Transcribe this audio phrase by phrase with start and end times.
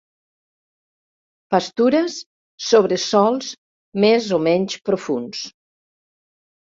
[1.55, 2.15] Pastures
[2.67, 3.49] sobre sòls
[4.07, 5.43] més o menys profunds.